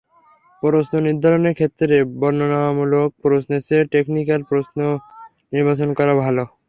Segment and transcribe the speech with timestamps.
[0.63, 4.77] প্রশ্ন নির্ধারণের ক্ষেত্রে বর্ণনামূলক প্রশ্নের চেয়ে টেকনিক্যাল প্রশ্ন
[5.53, 6.43] নির্বাচন করা ভালো।